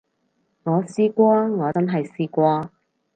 [0.63, 2.71] 我試過，我真係試過